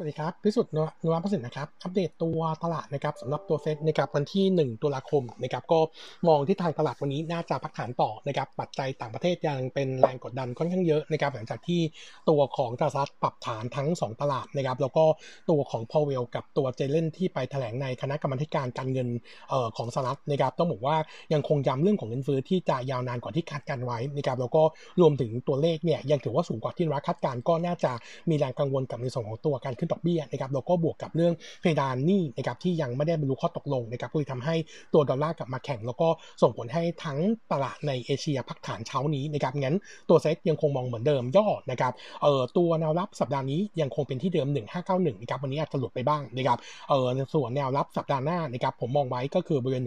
[0.00, 0.78] สวัสดีครับ พิสุทธิ์น
[1.12, 5.80] วประสิทธิ์นะครับ อัปเดตตัวตลาดนะครับสำหรับตัวเซ็ตนะครับวันที่ 1 ตุลาคมนะครับก็
[6.28, 11.80] มองที่ทางตลาดวันนี้น่าจะพักฐานต่อนะครับปัจจัยต่างประเทศยังเป็นแรงกดดันค่อนข้างเยอะนะครับหลังจากที่
[12.28, 15.04] ตัวของตลาดปรับฐานทั้ง 2 ตลาดนะครับแล้วก็
[15.50, 19.08] ตัวของพอเวลกับตัวเจเลนที่ไปแถลงในคณะกรรมการการเงิน
[19.50, 20.96] เอ่อของสหรัฐนะครับต้องบอกว่า
[21.32, 24.62] ยังคงย้ำเรื่องของเงินเฟ้อที่จะยาวนานกว่าที่คาดการไว้นะครับแล้วก็
[25.00, 27.92] รวมถึงตัวเลขเนี่ยยังถือว่าสูงกว่าที่รัฐคาดการก็น่าจะ
[28.30, 34.54] มีแรงกังวลกับในส่วนของตัวการขึ้นดอกเบี้ยนะครับแล้วก็บวกกับเรื่องเพดานหนี้นะครับที่ยังไม่ได้บรรลุข้อตกลงนะครับก็เลยทำให้
[34.94, 36.08] ตัวดอลลาร์กลับมาแข่งแล้วก็
[36.42, 37.18] ส่งผลให้ทั้ง
[37.52, 39.76] ตลาดในเอเชียพักฐานเช้านี้นะครับงั้น
[40.08, 44.48] ตัวเซ็ตยังคงมองเหมือนเดิมย่อนะครับเอ่อตัวแนวรับสัปดาห์นี้ยังคงเป็นที่เดิม
[44.84, 46.58] 1591นะครับวันนี้อาจจะหลุดไปบ้างนะครับ
[46.88, 49.84] เอ่อส่วนแนวรับสัปดาห์หน้านะครับผมมองไว้ก็คือบริเวณ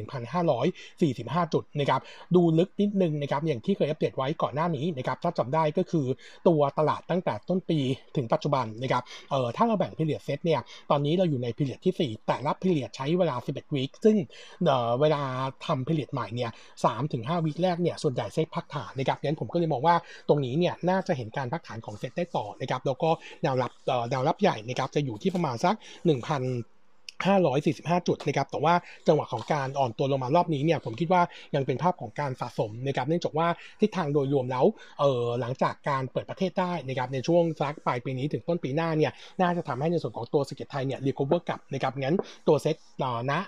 [0.79, 2.01] 1,545 จุดนะครับ
[2.35, 6.05] ดูลึกนิดนึงนะครับอย่างที่เคยอัปเดตไว้ก่อนหน้านี้นะครับถ้าจำได้ก็คือ
[6.47, 7.79] ตัวตลาดตั้งแต่ต้นปี
[8.15, 14.17] ถึงปัจจุบันนะครับเอ่อถ้าเราแบ่งพิเรียดเซตเนี่ยตอนนี้เราอยู่ในพิเรียดที่ 4 แต่ละพิเรียดใช้เวลา 11 วีคซึ่ง
[14.65, 15.21] เเวลา
[15.65, 19.95] ทำพิเรียดใหม่เนี่ย3ถึง5วีคแรกเนี่ยส่วนใหญ่เซตพักฐานนะครับงั้นผมก็เลยมองว่า
[20.27, 23.09] ตรงนี้เนี่ยน่าจะเห็นการพักฐานของเซตได้ต่อนะครับแล้วก็
[23.43, 23.71] แนวรับ
[24.11, 26.80] แนวรับใหญ่นะครับจะอยู่ที่ประมาณสัก1,000
[27.25, 28.73] 545 จุดนะครับแต่ว่า
[29.07, 31.21] จังหวะของการอ่อนตัวลงมารอบนี้เนี่ยผมคิดว่า
[31.55, 33.47] ยังเป็นภาพของการสะสมนะครับเนื่องจากว่า
[33.81, 34.65] ทิศทางโดยรวมแล้ว
[34.99, 39.11] เออหลังจากการเปิดประเทศได้นะครับในช่วงสักปลายปีนี้ถึงต้นปีหน้าเนี่ย
[39.41, 42.15] น่าจะทำให้ในส่วนของตัวสก็ตไทยเนี่ย recover กลับนะครับงั้น
[42.47, 42.75] ตัวเซ็ต
[43.31, 43.39] นะ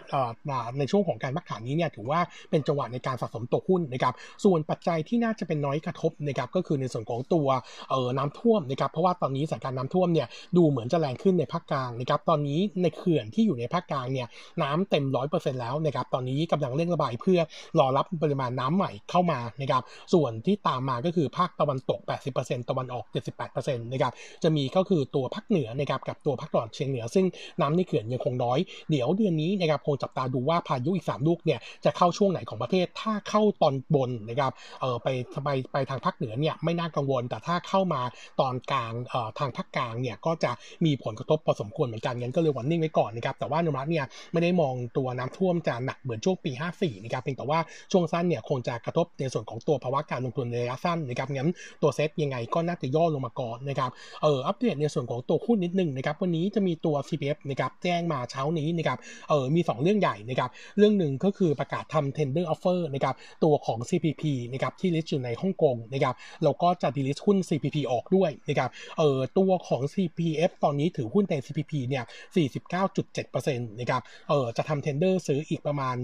[0.79, 4.13] ในช่วงของการพักฐานนี้เนี่ยถือว่าเป็นจังหวะในการสะสมตัวหุ้นนะครับ
[4.43, 7.47] ส่วนปัจจัยที่น่าจะเป็นน้อยกระทบนะครับก็คือในส่วนของตัว
[7.89, 14.27] เออน้ำท่วมนะครับเพราะว่าตอนนี้สถานการณ์น้ำท่วมเนี่ยดูเหมือนจะแรงขึ้นในภาคกลางนะครับตอนนี้ในเขื่อนที่อยู่ในภาคกลางเนี่ย
[14.63, 17.39] น้ำเต็มร้อยเปอร์เซ็นต์แล้วนะครับตอนนี้กำลังเร่งระบายเพื่อ
[17.79, 19.83] รอรับปริมาณน้ำใหม่เข้ามานะครับ
[20.13, 21.99] ส่วนที่ตามมาก็คือภาคตะวันตก
[22.35, 23.05] 80%ตะวันออก
[23.49, 27.25] 78%นะครับจะมีก็คือตัวภาคเหนือนะครับกับตัวภาคตะวันเฉียงเหนือ ซึ่ง
[27.61, 34.51] น้ำในเขื่อนยังคงน้อย เดี๋ยวเดือนนี้นะครับคงจับตาดูว่าพายุอีก 3 ลูกเนี่ยจะเข้าช่วงไหนของประเทศถ้าเข้าตอนบนนะครับ
[34.81, 35.07] เออไป
[35.45, 38.01] ไปไปทางภาคเหนือเนี่ยไม่น่ากังวล แต่ถ้าเข้ามา
[38.41, 40.51] ตอนกลางเอ่อทางภาคกลางเนี่ยก็จะ
[40.85, 47.59] มีผลกระทบพอสมควรเหมือนกันงั้นก็เลยวันนิ่งไว้ก่อนนะครับแต่ว่านุรัตเนี่ยไม่ได้มองตัวน้ำท่วมจะหนักเหมือนช่วงปี 54นะครับเพียงแต่ว่า
[47.91, 51.49] ช่วงสั้นเนี่ยคงจะกระทบในส่วนของตัวภาวะการลงทุนในระยะสั้นนะครับงั้น
[51.81, 53.91] ตัวเซ็ตยังไงก็น่าจะย่อลงมาก่อนนะครับ
[54.23, 58.97] เอออัปเดตในส่วนของตัวหุ้นนิดนึงนะครับวันนี้จะมีตัว CPF นะครับแจ้งมาเช้านี้นะครับ
[59.29, 72.03] เออมี 2 เรื่องใหญ่นะครับเรื่องหนึ่งก็คือประกาศทำ tender offer นะครับตัวของ CPP นะครับที่ลิสต์อยู่ในฮ่องกงนะครับแล้วก็จะ delist หุ้น CPP ออกด้วยนะครับเออตัวของ CPF ตอนนี้ถือหุ้นใน CPP เนี่ย
[72.35, 73.42] 49.7%
[73.79, 75.95] นะครับเออจะทำ tender ซื้ออีกประมาณ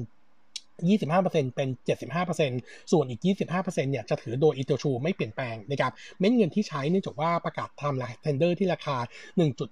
[0.88, 1.70] 25%เป็น
[2.30, 9.60] 75%ส่วนอีก 25%เนี่ยจะถือโดยอิโตชูไม่เปลี่ยนแปลงนะครับเม็ดเงินที่ใช้เนื่องจากว่าประกาศทำ tender ที่ราคา 1.
[9.60, 9.70] จุด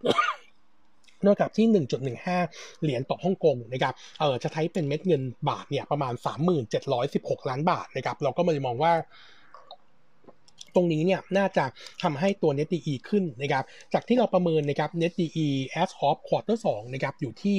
[1.25, 1.65] นอกจากที่
[2.25, 6.13] 1.15 เหรียญต่อฮ่องกงนะครับ เออจะใช้เป็นเม็ดเงินบาทเนี่ยประมาณ
[6.81, 8.93] 3716 ล้านบาทนะครับ เราก็มาเลยมองว่า
[10.77, 11.65] ตรงนี้เนี่ยน่าจะ
[12.03, 15.47] ทำให้ตัว Net DE ขึ้นนะครับจากที่เราประเมินนะครับ Net DE
[15.81, 17.57] as of quarter 2นะครับอยู่ที่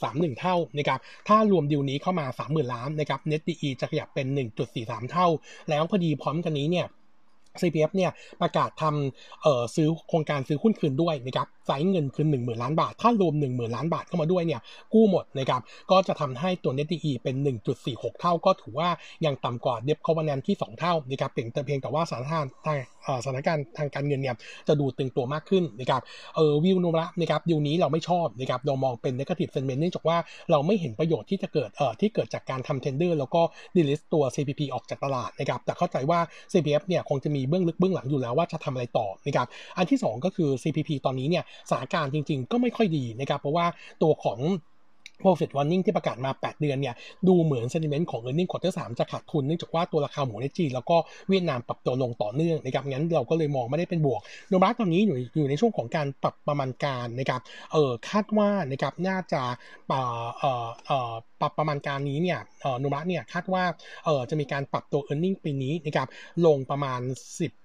[0.00, 0.98] 1.31 เท่านะครับ
[1.28, 4.26] ถ้ารวมดิวนี้เข้ามา 30,000 ล้านนะครับ Net DE จะขยับเป็น
[4.70, 5.28] 1.43 เท่า
[5.70, 6.86] แล้วพอดีพร้อมกันนี้เนี่ย
[7.60, 8.10] CPF เนี่ย
[8.42, 14.60] ประกาศทำเอ่อซื้อโครงการซื้อหุ้นคืนด้วยนะครับไซส์เงินคืน1 0,000 ล้านบาท ถ้ารวม 1 0,000 ล้านบาทเข้ามาด้วยเนี่ย
[14.94, 17.36] กู้หมดนะครับก็จะทำให้ตัว Net DE เป็น
[17.78, 18.88] 1.46 เท่าก็ถือว่า
[19.26, 22.78] ยังต่ำกว่าเดบคอ v น n นที่ 2 เท่านะครับเพียงแต่เพียงแต่ว่าสถานการณ์ทาง
[23.24, 24.36] สถานการณ์ทางการเงินเนี่ย
[24.68, 26.02] จะดูตึงตัวมากขึ้นนะครับ
[26.36, 30.16] เออวิวโนุระนะครับดิวนี้เราไม่ชอบนะครับเรามองเป็น negative sentiment เนื่องจากว่า
[30.50, 33.42] เราไม่เห็นประโยชน์ที่จะเกิดเอ่อที่เกิดจากการทำ tender แล้วก็
[33.76, 36.20] delist ตัว CPP ออกจากตลาดนะครับแต่เข้าใจว่า
[36.52, 43.66] CPF เนี่ยคงจะมีเบื้องลึกเบื้องหลังอยู่แล้วว่าจะทำอะไรต่อนะครับอันที่ 2 ก็คือ CPP ตอนนี้เนี่ยสถานการณ์จริง ๆ ก็ไม่ค่อยดีนะครับเพราะว่า
[44.02, 44.40] ตัวของ
[45.22, 46.94] profit warning ที่ประกาศมา 8 เดือนเนี่ย
[47.28, 50.96] ดูเหมือน sentiment ของ earning quarter 3 จะขาดทุนเนื่องจากว่าตัวราคาหมูในจีนแล้วก็
[51.28, 57.40] เวียดนามปรับตัวลงต่อเนื่องนะครับงั้นเราก็เลยมองไม่ได้เป็นบวกโนบาตอนนี้อยู่อยู่ในช่วงของการปรับประมาณการนะครับ
[57.72, 59.42] เออคาดว่านะครับน่าจะ
[59.88, 61.12] เออเออเออ
[61.42, 63.64] ปรับประมาณการนี้เนี่ยเออโนบาเนี่ยคาดว่า
[64.04, 66.08] เออจะมีการปรับตัว earning ปีนี้นะครับ
[66.46, 67.00] ลงประมาณ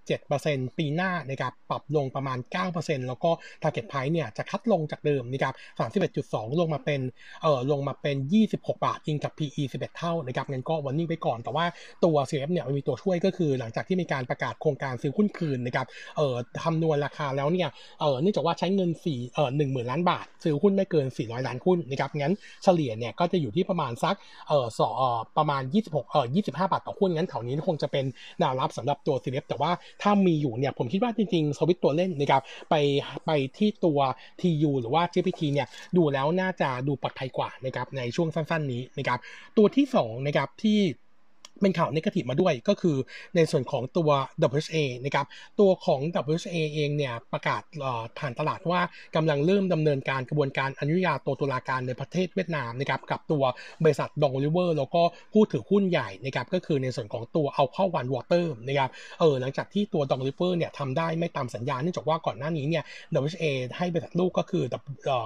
[0.07, 2.38] 17%ปีหน้านะครับปรับลงประมาณ
[2.75, 3.31] 9%แล้วก็
[3.62, 7.01] target price เนี่ยจะคัดลงจากเดิมนะครับ31.2 ลงมาเป็น
[7.44, 11.65] เอ่อลงมาเป็น 26 บาทยิงกับ PE 11 เท่านะครับงั้นก็วันนี้ไปก่อนแต่ว่า
[12.03, 15.88] ตัว CF เนี่ยมันมีตัวช่วยก็คือหลังจากที่มีการประกาศโครงการซื้อหุ้นคืนนะครับ
[16.18, 17.69] เอ่อคำนวณราคาแล้วเนี่ย
[18.00, 22.33] เอ่อเนื่องจากว่าใช้เงิน4เอ่อ10,000 ล้านบาท ซื้อหุ้นไม่เกิน 400 ล้านหุ้นนะครับงั้น
[22.63, 24.16] เฉลี่ยเนี่ยก็จะอยู่ที่ประมาณสัก
[24.48, 24.90] เอ่อสอ
[25.38, 28.06] ประมาณ 26เอ่อ25 บาทต่อหุ้นงั้นแถวนี้คงจะเป็น
[28.40, 29.72] แนวรับสำหรับตัว CLF แต่ว่า
[30.02, 32.75] ถ้ามีอยู่เนี่ยผมคิดว่าจริงๆสวิตตัวเล่นนะครับไป
[33.25, 34.00] ไปที่ตัว
[34.42, 35.68] TU หรือว่า GPT เนี่ย
[35.98, 39.19] ดูแล้วน่าจะดูปลอดภัยกว่านะครับในช่วงสั้น ๆ นี้นะครับ
[39.58, 40.80] ตัวที่2นะครับที่
[41.62, 42.98] เป็นข่าวนิเกทีฟมาด้วยก็คือ
[43.36, 44.09] ในส่วนของตัว
[44.56, 45.25] WHA นะครับ
[45.59, 46.00] ตัวของ
[46.31, 47.62] WHA เองเนี่ยประกาศ
[48.19, 48.81] ผ่านตลาดว่า
[49.15, 53.44] กำลังเริ่มดำเนินการกระบวนการอนุญาโตตุลาการในประเทศเวียดนามนะครับกับตัว
[53.83, 55.01] บริษัท Duong River แล้วก็
[55.33, 58.89] ผู้ถือหุ้นใหญ่นะครับก็คือในส่วนของตัว Aqua One Water นะครับ
[59.19, 62.83] เออหลังจากที่ตัว Duong River เนี่ยทำได้ไม่ตามสัญญาเนื่องจากว่าก่อนหน้านี้เนี่ย
[63.24, 63.45] WHA
[63.77, 64.63] ให้บริษัทลูกก็คือ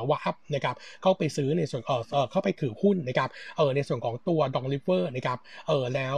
[0.09, 1.91] WHAUP นะครับเข้าไปซื้อในส่วนเอ
[2.23, 6.17] อเข้าไปถือหุ้นนะครับเออในส่วนของตัว Duong River นะครับเออแล้ว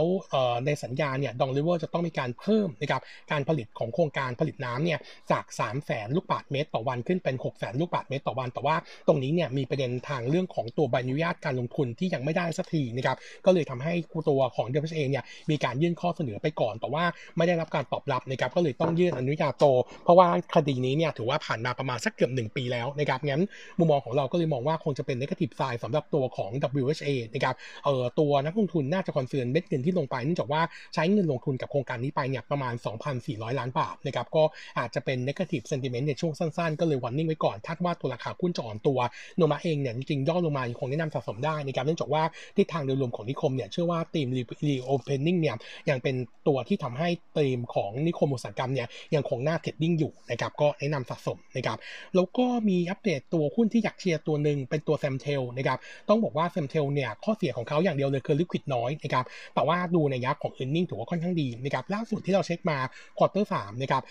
[0.66, 4.98] ในสัญญาเนี่ย Duong River จะต้องมีการเพิ่มนะครับการผลิตของโครงการผลิตน้ำเนี่ย
[5.30, 13.16] จาก3 0 0แสนลูกบาศก์เมตรต่อวันขึ้นเป็น6 0แสนลูกบาศก์เมตรต่อวัน แต่ว่าตรงนี้เนี่ยมีประเด็นทางเรื่องของตัวใบอนุญาตการลงทุนที่ยังไม่ได้สักทีนะครับ
[13.46, 13.92] ก็เลยทำให้
[14.28, 17.04] ตัวของ WHA เนี่ยมีการยื่นข้อเสนอไปก่อน แต่ว่า
[17.36, 19.64] ไม่ได้รับการตอบรับนะครับก็เลยต้องยื่นอนุญาโต
[20.04, 23.42] เพราะว่าคดีนี้เนี่ยถือว่าผ่านมาประมาณสักเกือบ1ปีแล้วนะครับงั้น
[23.78, 26.50] มุมมองของเราก็เลยมองว่าคงจะเป็น negative side สำหรับตัวของ
[26.82, 27.54] WHA นะครับ
[27.84, 30.62] เอ่อตัวนักลงทุนน่าจะ concern เม็ดเงินที่ลงไปเนื่องจากว่า
[30.94, 32.74] ใช้เงินลงทุนกับโครงการนี้ไปเนี่ยประมาณ
[33.16, 34.44] 2,400 ล้านบาทนะครับก็
[34.78, 38.98] อาจจะเป็น negative sentiment ในช่วงสั้นๆ ก็เลย warning ไว้ก่อนคาดว่าตัวราคาหุ้นจะอ่อนตัว
[39.36, 42.22] ลงมาเองเนี่ยจริงๆย่อลงมาคงแนะนำสะสมได้นะครับเนื่องจากว่า
[42.56, 44.28] ทิศทางโดยรวมของนิคมเนี่ยเชื่อว่าธีม
[44.68, 45.56] reopening เนี่ย
[45.90, 46.16] ยังเป็น
[46.48, 51.78] ตัวที่ทำให้ธีมของนิคมอุตสาหกรรมเนี่ยยังคงน่า trading อยู่นะครับก็แนะนำสะสมนะครับ
[52.14, 59.24] แล้วก็มีอัปเดตตัวหุ้นที่อยากเชียร์ตัวหนึ่งเป็นตัว SAMTEL นะครับต้องบอกว่า SAMTEL เนี่ยข้อเสียของเขาอย่างเดียวเลยคือ liquid น้อยนะครับ
[59.54, 62.78] แต่ว่าดูในแง่ของ earning ถือว่าค่อนข้างดีนะครับล่าสุดที่เราเช็คมา
[63.18, 64.02] quarter สามนะครับ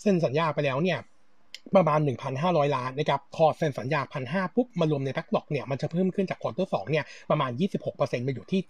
[0.00, 1.00] เซ็นสัญญาไปแล้วเนี่ย
[1.76, 2.00] ประมาณ
[2.38, 7.50] 1,500 ล้านนะครับพอเซ็นสัญญา 1,500 ปุ๊บ มารวมใน backlog เนี่ย มันจะเพิ่มขึ้นจาก quarter สองเนี่ย ประมาณ
[7.88, 8.60] 26%มาอยู่ที่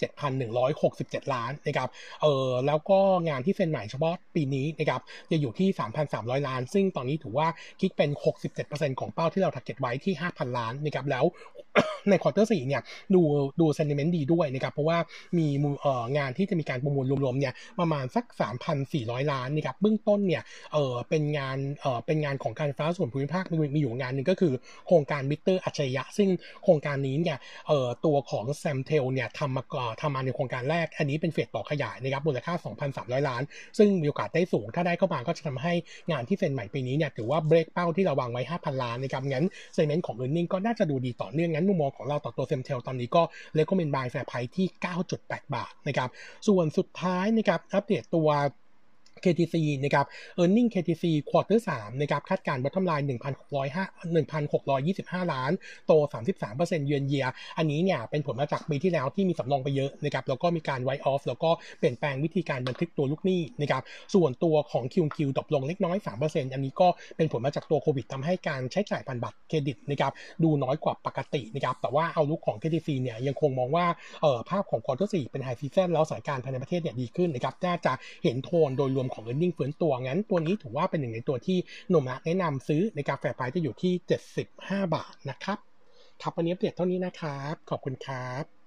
[0.63, 1.89] 7,167 ล้านนะครับ
[2.23, 5.01] เออแล้วก็งานที่เซ็นใหม่เฉพาะปีนี้นะครับ
[5.31, 5.69] จะอยู่ที่
[6.09, 7.49] 3,300 ล้าน ซึ่งตอนนี้ถือว่า
[7.81, 8.11] คิดเป็น
[8.55, 11.25] 67%ของเป้าที่เรา target ไว้ที่ 5,000 ล้านนะครับ แล้ว
[12.11, 12.83] ใน quarter สี่เนี่ย
[13.15, 13.23] ดู
[13.61, 14.99] ดู sentiment ดีด้วยนะครับเพราะว่า
[15.39, 15.47] มี
[15.81, 18.25] เอ่องานที่จะมีการประมูลรวมๆเนี่ยประมาณสัก
[18.79, 20.43] 3,400 ล้านนะครับเบื้องต้นเนี่ย
[20.73, 24.53] เออเป็นงานเออเป็นงานของการไฟฟ้าส่วนภูมิภาคมีมีอยู่งานหนึ่งก็คือ
[24.87, 26.29] โครงการมิเตอร์อัจฉริยะ ซึ่ง
[26.65, 32.55] โครงการนี้เนี่ยเออตัวของ Samtel เนี่ยทำมาก่อนทำมาในโครงการแรก อันนี้เป็น phase ต่อขยายนะครับมูลค่า
[32.91, 33.43] 2,300 ล้าน
[33.79, 35.73] ซึ่งมีโอกาสได้สูง ถ้าได้เข้ามาก็จะทำให้
[36.11, 43.23] งานที่เซ็นใหม่ปีนี้เนี่ยถือว่าเบรกเป้าที่เราวางไว้ 5,000 ล้านนะครับงั้น sentiment ของ earning ก็น่าจะดูดีต่อเนื่องงั้นมุมมองของเราต่อตัว Samtel ตอนนี้ก็
[43.55, 44.67] recommend buy fair price ที่
[45.11, 46.11] 9.8 บาทนะครับ
[46.49, 48.29] ส่วนสุดท้ายนะครับอัปเดตตัว
[49.25, 50.07] KTC นะครับ
[50.41, 55.53] earning KTC quarter 3นะครับคาดการณ์ bottom line 1,605 1,625 ล้าน
[55.87, 55.93] โต
[56.43, 57.27] 33%เยือนเยีย
[57.59, 63.83] อันนี้เนี่ยเป็นผลมาจากปีที่แล้วที่มีสำรองไปเยอะนะครับแล้วก็มีการ write off แล้วก็เปลี่ยนแปลงวิธีการบันทึกตัวลูกหนี้นะครับ
[64.15, 70.13] ส่วนตัวของ QoQ drop ลงเล็กน้อย 3%อันนี้ก็เป็นผลมาจากตัวโควิดทำให้การใช้จ่ายผ่านบัตรเครดิตนะครับ
[70.43, 73.87] ดูน้อยกว่าปกตินะครับแต่ว่าเอาลุกของ KTC เนี่ยยังคงมองว่า
[74.23, 77.93] เอ่อภาพของ quarter 4เป็น high season แล้วสถานการณ์ภายในประเทศเนี่ยดีขึ้นนะครับน่าจะ
[78.25, 81.59] เห็นโทนโดยรวมของ e a r n i n g ฟื้นตัวงั้นตัวนี้ถือว่าเป็นหนึ่งในตัวที่
[81.89, 83.93] โนมะแนะนำซื้อในกาแฟไพจะอยู่ที่
[84.45, 85.59] 75 บาทนะครับ
[86.23, 88.58] ครับวันนี้อัปเดตเท่านี้นะครับ ขอบคุณครับ